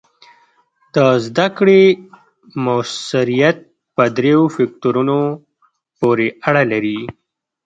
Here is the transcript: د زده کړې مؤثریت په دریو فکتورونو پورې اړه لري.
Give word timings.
د 0.95 0.97
زده 1.25 1.47
کړې 1.57 1.83
مؤثریت 2.65 3.57
په 3.95 4.03
دریو 4.17 4.43
فکتورونو 4.55 5.19
پورې 5.99 6.27
اړه 6.49 6.63
لري. 6.71 6.99